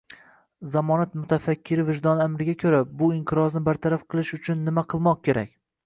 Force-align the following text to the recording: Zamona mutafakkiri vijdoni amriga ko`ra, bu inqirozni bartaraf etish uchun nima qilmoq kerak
Zamona 0.75 1.05
mutafakkiri 1.25 1.85
vijdoni 1.91 2.25
amriga 2.31 2.57
ko`ra, 2.65 2.81
bu 3.03 3.13
inqirozni 3.19 3.65
bartaraf 3.71 4.11
etish 4.11 4.37
uchun 4.43 4.69
nima 4.71 4.91
qilmoq 4.95 5.27
kerak 5.31 5.59